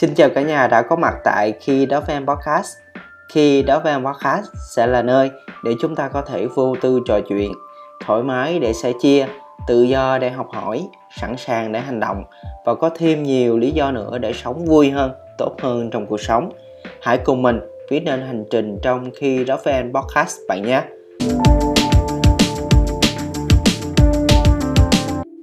[0.00, 2.76] Xin chào cả nhà đã có mặt tại Khi Đó fan Podcast.
[3.28, 5.30] Khi Đó fan Podcast sẽ là nơi
[5.64, 7.52] để chúng ta có thể vô tư trò chuyện
[8.06, 9.26] Thoải mái để sẻ chia,
[9.66, 10.88] tự do để học hỏi,
[11.20, 12.24] sẵn sàng để hành động
[12.64, 16.20] Và có thêm nhiều lý do nữa để sống vui hơn, tốt hơn trong cuộc
[16.20, 16.52] sống.
[17.02, 17.60] Hãy cùng mình
[17.90, 20.82] viết nên hành trình trong Khi Đó fan Podcast bạn nhé.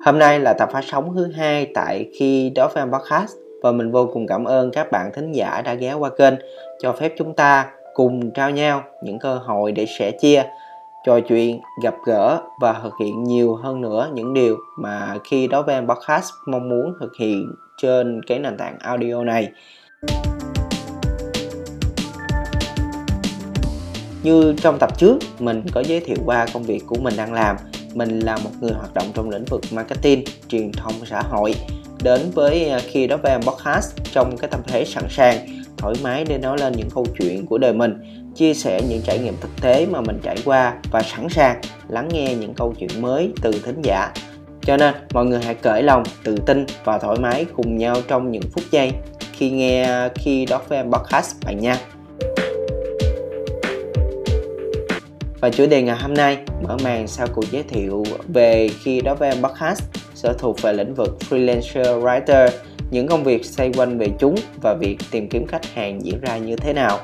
[0.05, 3.91] Hôm nay là tập phát sóng thứ hai tại khi đó fan podcast và mình
[3.91, 6.33] vô cùng cảm ơn các bạn thính giả đã ghé qua kênh,
[6.79, 10.43] cho phép chúng ta cùng trao nhau những cơ hội để sẻ chia,
[11.05, 15.61] trò chuyện, gặp gỡ và thực hiện nhiều hơn nữa những điều mà khi đó
[15.61, 17.51] với podcast mong muốn thực hiện
[17.81, 19.51] trên cái nền tảng audio này.
[24.23, 27.55] Như trong tập trước, mình có giới thiệu qua công việc của mình đang làm.
[27.93, 31.55] Mình là một người hoạt động trong lĩnh vực marketing, truyền thông xã hội
[32.05, 35.37] đến với à, khi đó về podcast trong cái tâm thế sẵn sàng,
[35.77, 37.93] thoải mái để nói lên những câu chuyện của đời mình,
[38.35, 42.09] chia sẻ những trải nghiệm thực tế mà mình trải qua và sẵn sàng lắng
[42.11, 44.11] nghe những câu chuyện mới từ thính giả.
[44.61, 48.31] Cho nên, mọi người hãy cởi lòng, tự tin và thoải mái cùng nhau trong
[48.31, 48.91] những phút giây
[49.33, 51.77] khi nghe à, khi đó với podcast bạn nha.
[55.41, 59.15] Và chủ đề ngày hôm nay mở màn sau cuộc giới thiệu về khi đó
[59.15, 59.83] với em podcast
[60.25, 62.49] sở thuộc về lĩnh vực freelancer writer,
[62.91, 66.37] những công việc xoay quanh về chúng và việc tìm kiếm khách hàng diễn ra
[66.37, 66.99] như thế nào.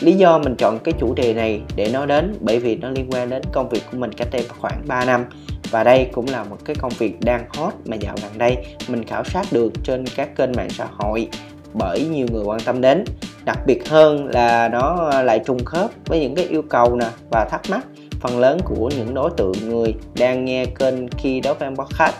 [0.00, 3.10] Lý do mình chọn cái chủ đề này để nói đến bởi vì nó liên
[3.10, 5.24] quan đến công việc của mình cách đây khoảng 3 năm.
[5.70, 8.56] Và đây cũng là một cái công việc đang hot mà dạo gần đây
[8.88, 11.28] mình khảo sát được trên các kênh mạng xã hội
[11.74, 13.04] bởi nhiều người quan tâm đến
[13.44, 17.44] đặc biệt hơn là nó lại trùng khớp với những cái yêu cầu nè và
[17.50, 17.86] thắc mắc
[18.20, 22.14] phần lớn của những đối tượng người đang nghe kênh khi đó fan podcast.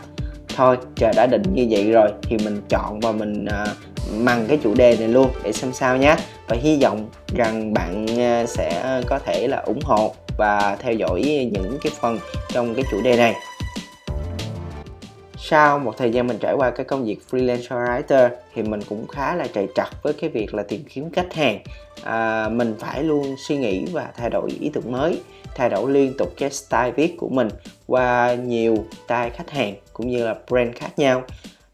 [0.56, 4.46] Thôi trời đã định như vậy rồi thì mình chọn và mình à, uh, mằng
[4.48, 6.16] cái chủ đề này luôn để xem sao nhé
[6.48, 11.22] và hy vọng rằng bạn uh, sẽ có thể là ủng hộ và theo dõi
[11.52, 12.18] những cái phần
[12.52, 13.34] trong cái chủ đề này
[15.42, 19.06] sau một thời gian mình trải qua cái công việc freelancer writer thì mình cũng
[19.08, 21.58] khá là trầy trật với cái việc là tìm kiếm khách hàng.
[22.02, 25.20] À, mình phải luôn suy nghĩ và thay đổi ý tưởng mới
[25.54, 27.48] thay đổi liên tục cái style viết của mình
[27.86, 31.22] qua nhiều style khách hàng cũng như là brand khác nhau.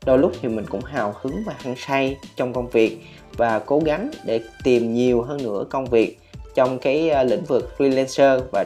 [0.04, 2.98] Đôi lúc thì mình cũng hào hứng và hăng say trong công việc
[3.36, 6.18] và cố gắng để tìm nhiều hơn nữa công việc
[6.54, 8.64] trong cái à, lĩnh vực freelancer và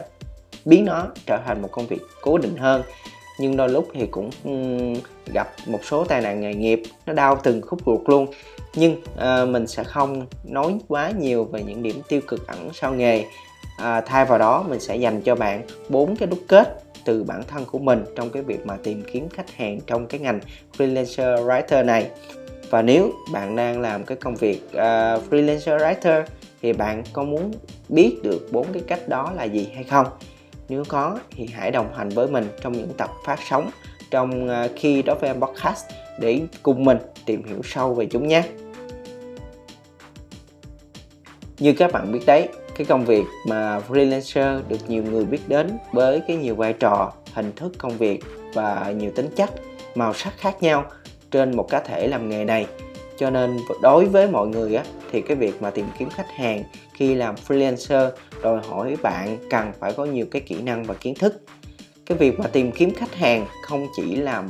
[0.65, 2.81] biến nó trở thành một công việc cố định hơn
[3.41, 4.51] nhưng đôi lúc thì cũng ừ,
[5.33, 8.27] gặp một số tai nạn nghề nghiệp nó đau từng khúc ruột luôn.
[8.75, 12.93] Nhưng à, mình sẽ không nói quá nhiều về những điểm tiêu cực ẩn sau
[12.93, 13.25] nghề.
[13.77, 17.43] À, thay vào đó mình sẽ dành cho bạn bốn cái đúc kết từ bản
[17.47, 20.39] thân của mình trong cái việc mà tìm kiếm khách hàng trong cái ngành
[20.77, 22.09] freelancer writer này.
[22.69, 24.79] Và nếu bạn đang làm cái công việc uh,
[25.29, 26.23] freelancer writer
[26.61, 27.51] thì bạn có muốn
[27.89, 30.07] biết được bốn cái cách đó là gì hay không?
[30.71, 33.69] Nếu có thì hãy đồng hành với mình trong những tập phát sóng
[34.11, 35.85] trong ờ, khi đó với podcast
[36.19, 38.43] để cùng mình tìm hiểu sâu về chúng nhé.
[41.59, 45.77] Như các bạn biết đấy, cái công việc mà freelancer được nhiều người biết đến
[45.91, 48.23] với cái nhiều vai trò, hình thức công việc
[48.53, 49.49] và nhiều tính chất
[49.95, 50.85] màu sắc khác nhau
[51.31, 52.65] trên một cá thể làm nghề này.
[53.17, 56.63] Cho nên đối với mọi người á, thì cái việc mà tìm kiếm khách hàng
[56.93, 58.11] khi làm freelancer
[58.43, 61.41] đòi hỏi bạn cần phải có nhiều cái kỹ năng và kiến thức.
[62.05, 64.43] Cái việc mà tìm kiếm khách hàng không chỉ là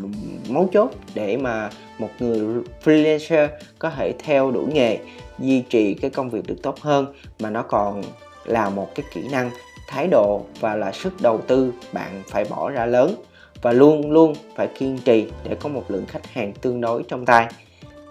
[0.50, 1.70] mấu chốt để mà
[2.00, 3.48] một người freelancer
[3.80, 4.98] có thể theo đuổi nghề,
[5.40, 8.04] duy trì cái công việc được tốt hơn, mà nó còn
[8.46, 9.52] là một cái kỹ năng,
[9.88, 13.16] thái độ và là sức đầu tư bạn phải bỏ ra lớn
[13.62, 17.26] và luôn luôn phải kiên trì để có một lượng khách hàng tương đối trong
[17.26, 17.48] tay.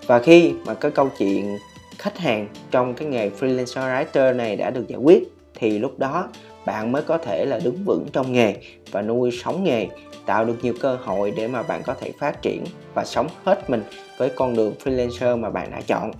[0.06, 1.58] Và khi mà cái câu chuyện
[1.98, 5.28] khách hàng trong cái nghề freelancer writer này đã được giải quyết
[5.60, 6.28] thì lúc đó
[6.66, 8.54] bạn mới có thể là đứng vững trong nghề
[8.90, 9.88] và nuôi sống nghề
[10.26, 12.64] tạo được nhiều cơ hội để mà bạn có thể phát triển
[12.94, 13.82] và sống hết mình
[14.18, 16.12] với con đường freelancer mà bạn đã chọn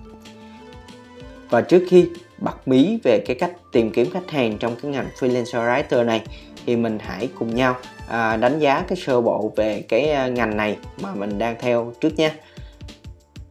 [1.49, 2.05] và trước khi
[2.37, 6.21] bật mí về cái cách tìm kiếm khách hàng trong cái ngành freelancer writer này
[6.65, 7.75] thì mình hãy cùng nhau
[8.07, 11.93] à, đánh giá cái sơ bộ về cái à, ngành này mà mình đang theo
[12.01, 12.31] trước nhé.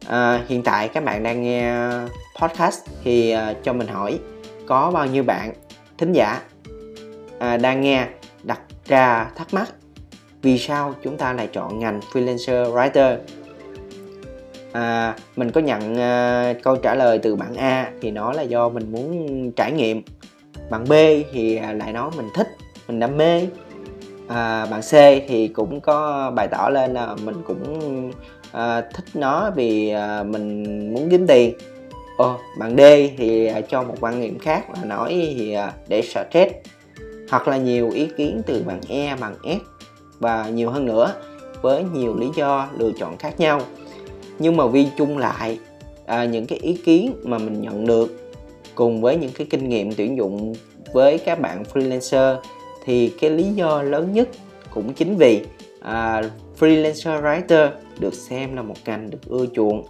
[0.07, 1.73] à, hiện tại các bạn đang nghe
[2.41, 4.19] podcast thì à, cho mình hỏi
[4.67, 5.53] có bao nhiêu bạn
[6.01, 6.41] thính giả
[7.39, 8.07] à, đang nghe
[8.43, 9.73] đặt ra thắc mắc
[10.41, 13.17] vì sao chúng ta lại chọn ngành freelancer writer.
[14.71, 18.69] À, mình có nhận à, câu trả lời từ bạn A thì nó là do
[18.69, 20.01] mình muốn trải nghiệm.
[20.69, 20.93] Bạn B
[21.33, 22.47] thì lại nói mình thích
[22.87, 23.47] mình đam mê.
[24.27, 24.91] À, bạn C
[25.27, 28.11] thì cũng có bày tỏ lên là mình cũng
[28.51, 30.63] à, thích nó vì à, mình
[30.93, 31.53] muốn kiếm tiền.
[32.17, 32.81] Ờ, bạn D
[33.17, 35.55] thì à, cho một quan niệm khác là nói thì
[35.87, 36.51] để stress
[37.29, 39.87] hoặc là nhiều ý kiến từ bạn E, bạn S
[40.19, 41.13] và nhiều hơn nữa
[41.61, 43.61] với nhiều lý do lựa chọn khác nhau.
[44.39, 45.59] Nhưng mà vi chung lại
[46.05, 48.33] à, những cái ý kiến mà mình nhận được
[48.75, 50.53] cùng với những cái kinh nghiệm tuyển dụng
[50.93, 52.37] với các bạn freelancer
[52.85, 54.29] thì cái lý do lớn nhất
[54.73, 55.41] cũng chính vì
[55.81, 56.21] à,
[56.59, 57.69] freelancer writer
[57.99, 59.85] được xem là một ngành được ưa chuộng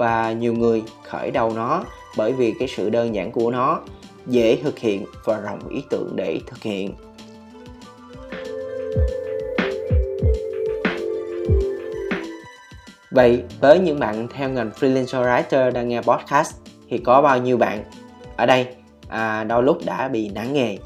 [0.00, 1.84] và nhiều người khởi đầu nó
[2.16, 3.80] bởi vì cái sự đơn giản của nó
[4.26, 6.94] dễ thực hiện và rộng ý tưởng để thực hiện.
[13.10, 16.54] Vậy với những bạn theo ngành freelancer writer đang nghe podcast
[16.90, 17.84] thì có bao nhiêu bạn?
[18.36, 18.66] Ở đây
[19.08, 20.78] à, đôi lúc đã bị nản nghề.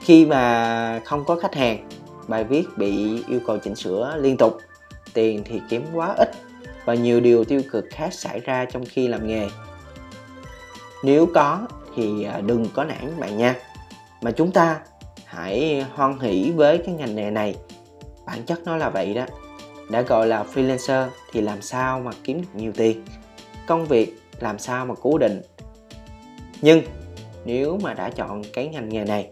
[0.00, 1.88] Khi mà không có khách hàng
[2.28, 4.58] bài viết bị yêu cầu chỉnh sửa liên tục
[5.14, 6.49] tiền thì kiếm quá ít
[6.84, 9.48] và nhiều điều tiêu cực khác xảy ra trong khi làm nghề.
[11.04, 11.66] Nếu có
[11.96, 13.56] thì à, đừng có nản bạn nha.
[14.22, 14.80] Mà chúng ta
[15.24, 17.56] hãy hoan hỷ với cái ngành nghề này.
[18.26, 19.26] Bản chất nó là vậy đó.
[19.90, 23.04] Đã gọi là freelancer thì làm sao mà kiếm được nhiều tiền?
[23.66, 25.42] Công việc làm sao mà cố định?
[26.62, 26.82] Nhưng
[27.44, 29.28] nếu mà đã chọn cái ngành nghề này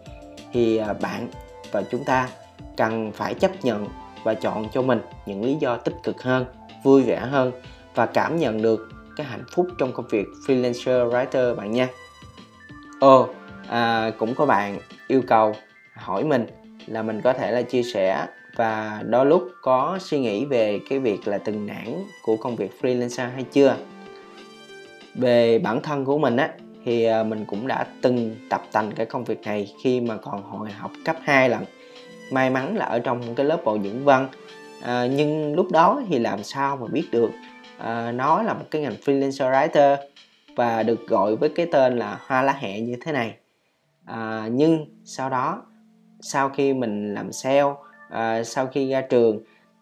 [0.53, 1.29] thì à, bạn
[1.73, 2.29] và chúng ta
[2.77, 3.89] cần phải chấp nhận
[4.25, 6.47] và chọn cho mình những lý do tích cực hơn
[6.83, 7.53] vui vẻ hơn
[7.95, 11.89] và cảm nhận được cái hạnh phúc trong công việc freelancer writer bạn nha.
[13.01, 13.29] Ồ
[13.69, 14.79] à, cũng có bạn
[15.09, 15.55] yêu cầu
[15.95, 16.47] hỏi mình
[16.87, 18.27] là mình có thể là chia sẻ
[18.57, 22.71] và đôi lúc có suy nghĩ về cái việc là từng nản của công việc
[22.81, 23.77] freelancer hay chưa?
[25.15, 26.51] Về bản thân của mình á
[26.85, 30.43] thì à, mình cũng đã từng tập tành cái công việc này khi mà còn
[30.43, 31.65] hồi học cấp 2 lần.
[32.33, 34.29] May mắn là ở trong cái lớp bồi dưỡng văn
[34.83, 37.31] à, nhưng lúc đó thì làm sao mà biết được?
[37.79, 39.97] À, nó là một cái ngành freelancer writer
[40.57, 43.35] và được gọi với cái tên là hoa lá hẹ như thế này.
[44.05, 45.63] À, nhưng sau đó
[46.21, 47.63] sau khi mình làm sale
[48.11, 49.41] à, sau khi ra trường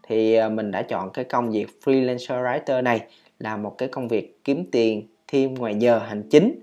[0.08, 3.06] thì à, mình đã chọn cái công việc freelancer writer này
[3.38, 6.60] là một cái công việc kiếm tiền thêm ngoài giờ hành chính.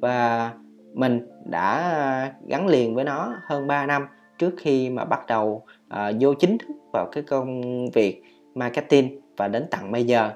[0.00, 0.50] Và
[0.94, 4.06] mình đã gắn liền với nó hơn 3 năm
[4.38, 8.22] trước khi mà bắt đầu uh, vô chính thức vào cái công việc
[8.54, 10.30] marketing và đến tận bây giờ.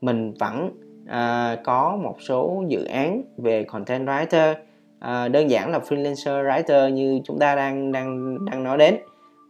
[0.00, 0.70] Mình vẫn
[1.06, 4.54] à, có một số dự án về content writer
[4.98, 8.96] à, đơn giản là freelancer writer như chúng ta đang đang đang nói đến.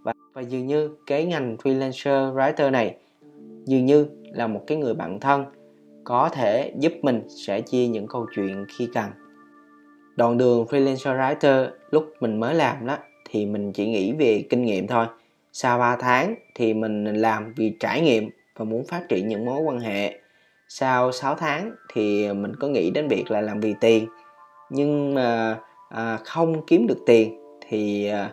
[0.04, 2.96] Và và dường như cái ngành freelancer writer này
[3.64, 5.44] dường như là một cái người bạn thân
[6.04, 9.10] có thể giúp mình sẻ chia những câu chuyện khi cần.
[10.16, 12.96] Đoạn đường freelancer writer lúc mình mới làm đó
[13.30, 15.06] thì mình chỉ nghĩ về kinh nghiệm thôi
[15.52, 19.60] sau 3 tháng thì mình làm vì trải nghiệm và muốn phát triển những mối
[19.60, 20.18] quan hệ.
[20.68, 24.06] Sau 6 tháng thì mình có nghĩ đến việc là làm vì tiền.
[24.70, 25.58] Nhưng mà
[25.88, 28.32] à, không kiếm được tiền thì à,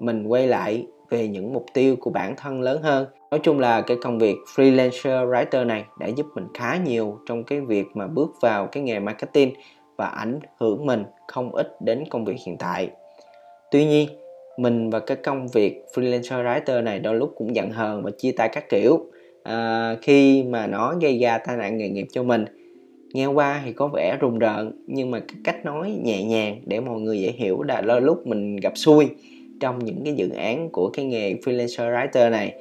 [0.00, 3.06] mình quay lại về những mục tiêu của bản thân lớn hơn.
[3.30, 7.44] Nói chung là cái công việc freelancer writer này đã giúp mình khá nhiều trong
[7.44, 9.54] cái việc mà bước vào cái nghề marketing
[9.96, 12.90] và ảnh hưởng mình không ít đến công việc hiện tại.
[13.70, 14.08] Tuy nhiên
[14.56, 18.32] mình và cái công việc freelancer writer này đôi lúc cũng giận hờn và chia
[18.32, 19.06] tay các kiểu.
[19.42, 22.44] À, khi mà nó gây ra tai nạn nghề nghiệp cho mình
[23.12, 26.80] nghe qua thì có vẻ rùng rợn nhưng mà cái cách nói nhẹ nhàng để
[26.80, 29.08] mọi người dễ hiểu là đôi lúc mình gặp xui
[29.60, 32.54] trong những cái dự án của cái nghề freelancer writer này.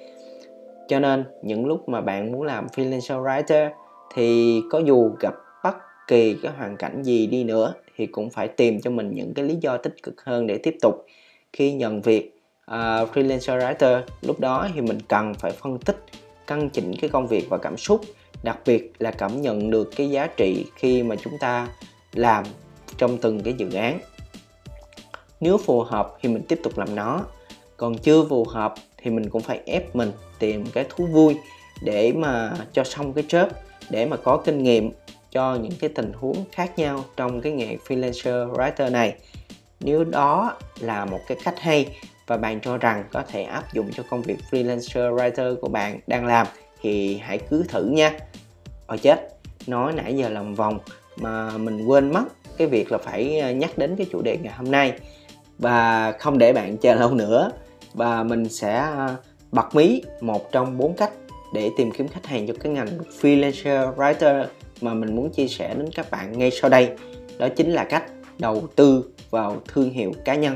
[0.87, 3.69] Cho nên những lúc mà bạn muốn làm freelancer writer
[4.15, 5.33] thì có dù gặp
[5.63, 5.75] bất
[6.07, 9.45] kỳ cái hoàn cảnh gì đi nữa thì cũng phải tìm cho mình những cái
[9.45, 11.05] lý do tích cực hơn để tiếp tục
[11.55, 12.39] khi nhận việc
[12.71, 12.75] uh,
[13.13, 16.03] freelancer writer lúc đó thì mình cần phải phân tích
[16.47, 18.01] căn chỉnh cái công việc và cảm xúc
[18.43, 21.67] đặc biệt là cảm nhận được cái giá trị khi mà chúng ta
[22.13, 22.43] làm
[22.97, 23.99] trong từng cái dự án.
[25.39, 27.21] Nếu phù hợp thì mình tiếp tục làm nó
[27.77, 31.35] còn chưa phù hợp thì mình cũng phải ép mình tìm cái thú vui
[31.83, 33.47] để mà cho xong cái job
[33.89, 34.91] để mà có kinh nghiệm
[35.31, 39.15] cho những cái tình huống khác nhau trong cái nghề freelancer writer này
[39.79, 43.91] nếu đó là một cái cách hay và bạn cho rằng có thể áp dụng
[43.93, 46.47] cho công việc freelancer writer của bạn đang làm,
[46.81, 48.11] thì hãy cứ thử nha.
[48.87, 50.79] Ôi chết, nói nãy giờ lòng vòng
[51.17, 52.23] mà mình quên mất
[52.57, 54.93] cái việc là phải ờ, nhắc đến cái chủ đề ngày hôm nay.
[55.59, 57.51] Và không để bạn chờ lâu nữa
[57.93, 59.15] và mình sẽ ờ,
[59.51, 61.11] bật mí một trong bốn cách
[61.53, 62.87] để tìm kiếm khách hàng cho cái ngành
[63.21, 64.45] freelancer writer
[64.81, 66.89] mà mình muốn chia sẻ đến các bạn ngay sau đây.
[67.37, 68.03] Đó chính là cách
[68.39, 70.55] đầu tư vào thương hiệu cá nhân.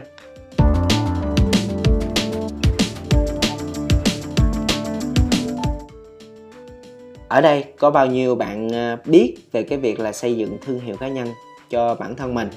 [7.27, 10.79] Ở đây có bao nhiêu bạn à, biết về cái việc là xây dựng thương
[10.79, 11.27] hiệu cá nhân
[11.69, 12.49] cho bản thân mình?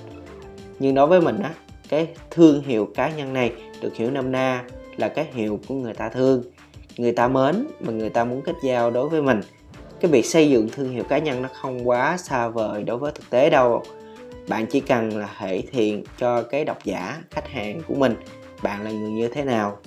[0.78, 1.50] Nhưng đối với mình á,
[1.88, 4.64] cái thương hiệu cá nhân này được hiểu năm na
[4.96, 6.42] là cái hiệu của người ta thương.
[6.96, 9.40] Người ta mến mà người ta muốn kết giao đối với mình.
[10.00, 13.12] Cái việc xây dựng thương hiệu cá nhân nó không quá xa vời đối với
[13.14, 13.82] thực tế đâu
[14.52, 18.14] bạn chỉ cần là thể hiện cho cái độc giả khách hàng của mình
[18.62, 19.78] bạn là người như thế nào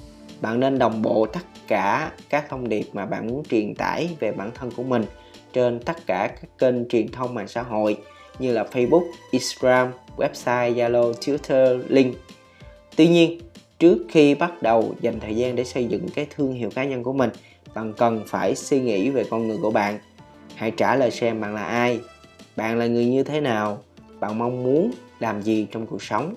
[0.42, 4.32] bạn nên đồng bộ tất cả các thông điệp mà bạn muốn truyền tải về
[4.32, 5.06] bản thân của mình
[5.54, 7.98] trên tất cả các kênh truyền thông mạng xã hội
[8.40, 12.16] như là Facebook, Instagram, website, Zalo, Twitter, Link.
[12.96, 13.40] Tuy nhiên,
[13.80, 17.04] trước khi bắt đầu dành thời gian để xây dựng cái thương hiệu cá nhân
[17.04, 17.30] của mình,
[17.74, 20.00] bạn cần phải suy nghĩ về con người của bạn.
[20.56, 22.00] Hãy trả lời xem bạn là ai,
[22.56, 23.82] bạn là người như thế nào,
[24.26, 26.36] bạn mong muốn làm gì trong cuộc sống,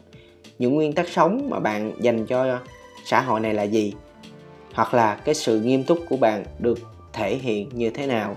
[0.59, 2.59] những nguyên tắc sống mà bạn dành cho
[3.05, 3.93] xã hội này là gì?
[4.75, 6.79] Hoặc là cái sự nghiêm túc của bạn được
[7.13, 8.37] thể hiện như thế nào?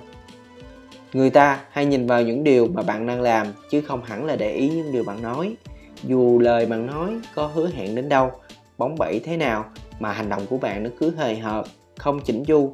[1.14, 4.36] Người ta hay nhìn vào những điều mà bạn đang làm chứ không hẳn là
[4.36, 5.56] để ý những điều bạn nói.
[6.04, 8.32] Dù lời bạn nói có hứa hẹn đến đâu
[8.78, 9.66] bóng bẩy thế nào
[10.00, 11.66] mà hành động của bạn nó cứ hời hợt
[11.98, 12.74] không chỉnh chu.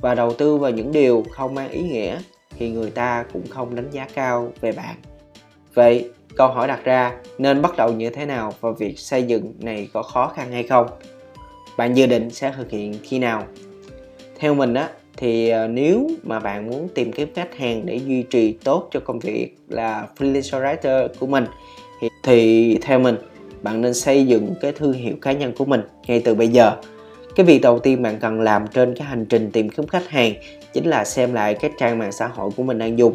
[0.00, 2.18] Và đầu tư vào những điều không mang ý nghĩa
[2.58, 4.94] thì người ta cũng không đánh giá cao về bạn.
[5.74, 9.54] Vậy câu hỏi đặt ra nên bắt đầu như thế nào và việc xây dựng
[9.60, 10.86] này có khó khăn hay không?
[11.76, 13.44] Bạn dự định sẽ thực hiện khi nào?
[14.38, 18.22] Theo mình á thì ờ, nếu mà bạn muốn tìm kiếm khách hàng để duy
[18.22, 21.44] trì tốt cho công việc là freelancer writer của mình
[22.00, 23.16] thì, thì theo mình
[23.62, 26.76] bạn nên xây dựng cái thương hiệu cá nhân của mình ngay từ bây giờ.
[27.36, 30.34] Cái việc đầu tiên bạn cần làm trên cái hành trình tìm kiếm khách hàng
[30.72, 33.14] chính là xem lại cái trang mạng xã hội của mình đang dùng.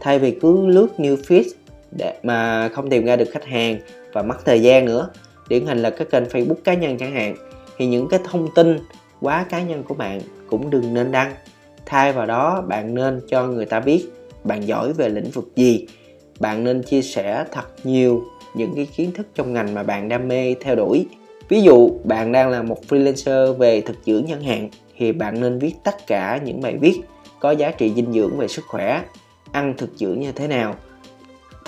[0.00, 1.44] Thay vì cứ lướt new feed
[1.90, 3.78] để mà không tìm ra được khách hàng
[4.12, 5.10] và mất thời gian nữa.
[5.48, 7.36] Điển hình là các kênh facebook cá nhân chẳng hạn.
[7.78, 8.78] Thì những cái thông tin
[9.20, 11.34] quá cá nhân của bạn cũng đừng nên đăng.
[11.86, 14.06] Thay vào đó, bạn nên cho người ta biết
[14.44, 15.86] bạn giỏi về lĩnh vực gì.
[16.40, 20.28] Bạn nên chia sẻ thật nhiều những cái kiến thức trong ngành mà bạn đam
[20.28, 21.06] mê theo đuổi.
[21.48, 24.68] Ví dụ, bạn đang là một freelancer về thực dưỡng chẳng hạn,
[24.98, 27.00] thì bạn nên viết tất cả những bài viết
[27.40, 29.02] có giá trị dinh dưỡng về sức khỏe,
[29.52, 30.74] ăn thực dưỡng như thế nào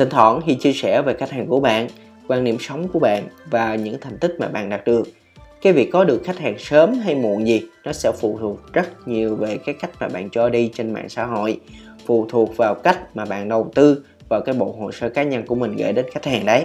[0.00, 1.88] thỉnh thoảng thì chia sẻ về khách hàng của bạn
[2.28, 5.09] quan niệm sống của bạn và những thành tích mà bạn đạt được.
[5.62, 9.09] Cái việc có được khách hàng sớm hay muộn gì nó sẽ phụ thuộc rất
[9.09, 11.61] nhiều về cái cách mà bạn cho đi trên mạng xã hội
[12.07, 15.47] phụ thuộc vào cách mà bạn đầu tư vào cái bộ hồ sơ cá nhân
[15.47, 16.64] của mình gửi đến khách hàng đấy.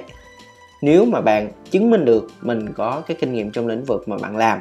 [0.81, 4.17] Nếu mà bạn chứng minh được mình có cái kinh nghiệm trong lĩnh vực mà
[4.17, 4.59] bạn làm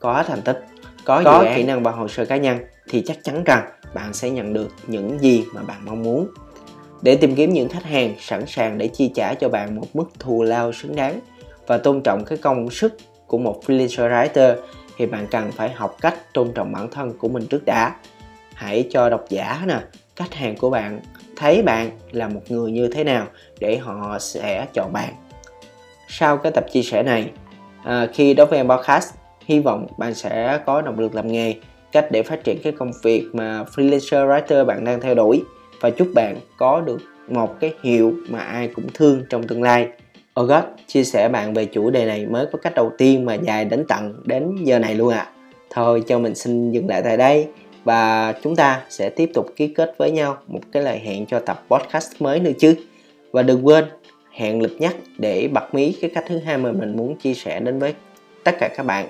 [0.00, 0.64] có thành tích
[1.04, 4.30] có, có kỹ năng và hồ sơ cá nhân thì chắc chắn rằng bạn sẽ
[4.30, 6.28] nhận được những gì mà bạn mong muốn
[7.02, 10.10] để tìm kiếm những khách hàng sẵn sàng để chi trả cho bạn một mức
[10.18, 11.20] thù lao xứng đáng
[11.66, 14.54] và tôn trọng cái công sức của một freelancer writer
[14.96, 17.96] thì bạn cần phải học cách tôn trọng bản thân của mình trước đã.
[18.54, 19.80] Hãy cho độc giả nè
[20.16, 21.00] khách hàng của bạn
[21.36, 23.26] thấy bạn là một người như thế nào
[23.60, 25.14] để họ sẽ chọn bạn.
[26.08, 27.30] Sau cái tập chia sẻ này
[27.84, 31.54] à, khi đối với em podcast hy vọng bạn sẽ có động lực làm nghề
[31.92, 35.42] cách để phát triển cái công việc mà freelancer writer bạn đang theo đuổi
[35.80, 39.88] và chúc bạn có được một cái hiệu mà ai cũng thương trong tương lai
[40.34, 43.64] August chia sẻ bạn về chủ đề này mới có cách đầu tiên mà dài
[43.64, 45.18] đến tận đến giờ này luôn ạ.
[45.18, 45.30] À.
[45.70, 47.46] Thôi cho mình xin dừng lại tại đây
[47.84, 51.38] và chúng ta sẽ tiếp tục ký kết với nhau một cái lời hẹn cho
[51.38, 52.74] tập podcast mới nữa chứ.
[53.32, 53.84] Và đừng quên
[54.30, 57.60] hẹn lịch nhắc để bật mí cái cách thứ hai mà mình muốn chia sẻ
[57.60, 57.94] đến với
[58.44, 59.08] tất cả các bạn.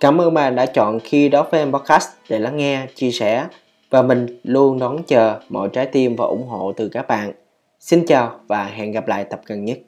[0.00, 3.46] Cảm ơn bạn đã chọn khi đó với em podcast để lắng nghe, chia sẻ
[3.90, 7.32] và mình luôn đón chờ mọi trái tim và ủng hộ từ các bạn.
[7.80, 9.78] Xin chào và hẹn gặp lại tập gần nhất.